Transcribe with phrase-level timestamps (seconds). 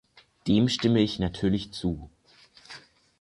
[0.47, 2.09] Dem stimme ich natürlich zu.